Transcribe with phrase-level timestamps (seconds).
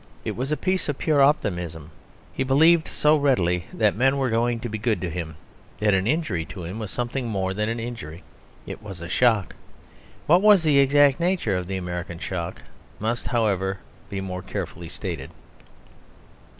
[0.25, 1.91] It was a piece of pure optimism;
[2.33, 5.35] he believed so readily that men were going to be good to him
[5.77, 8.23] that an injury to him was something more than an injury:
[8.65, 9.53] it was a shock.
[10.25, 12.63] What was the exact nature of the American shock
[12.97, 13.77] must, however,
[14.09, 15.29] be more carefully stated.